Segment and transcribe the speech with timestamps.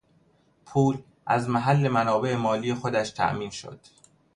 [0.65, 3.79] پول از محل منابع مالی خودش تامین شد.